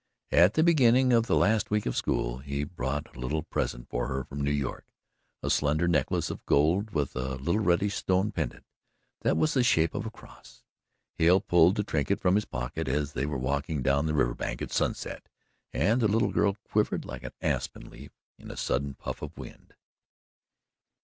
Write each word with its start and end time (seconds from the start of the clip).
At 0.31 0.55
the 0.55 0.63
beginning 0.63 1.13
of 1.13 1.27
the 1.27 1.35
last 1.35 1.69
week 1.69 1.85
of 1.85 1.95
school 1.95 2.39
he 2.39 2.63
brought 2.63 3.15
a 3.15 3.19
little 3.19 3.43
present 3.43 3.87
for 3.87 4.07
her 4.07 4.23
from 4.23 4.41
New 4.41 4.49
York 4.49 4.87
a 5.43 5.49
slender 5.51 5.87
necklace 5.87 6.31
of 6.31 6.43
gold 6.47 6.89
with 6.89 7.15
a 7.15 7.35
little 7.35 7.61
reddish 7.61 7.93
stone 7.97 8.31
pendant 8.31 8.63
that 9.21 9.37
was 9.37 9.53
the 9.53 9.61
shape 9.61 9.93
of 9.93 10.07
a 10.07 10.09
cross. 10.09 10.63
Hale 11.19 11.39
pulled 11.39 11.75
the 11.75 11.83
trinket 11.83 12.19
from 12.19 12.33
his 12.33 12.45
pocket 12.45 12.87
as 12.87 13.13
they 13.13 13.27
were 13.27 13.37
walking 13.37 13.83
down 13.83 14.07
the 14.07 14.15
river 14.15 14.33
bank 14.33 14.59
at 14.63 14.71
sunset 14.71 15.29
and 15.71 16.01
the 16.01 16.07
little 16.07 16.31
girl 16.31 16.57
quivered 16.63 17.05
like 17.05 17.21
an 17.21 17.33
aspen 17.39 17.87
leaf 17.87 18.09
in 18.39 18.49
a 18.49 18.57
sudden 18.57 18.95
puff 18.95 19.21
of 19.21 19.37
wind. 19.37 19.75